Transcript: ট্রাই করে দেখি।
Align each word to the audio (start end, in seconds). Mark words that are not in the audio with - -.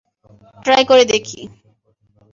ট্রাই 0.65 0.83
করে 0.89 1.03
দেখি। 1.05 1.41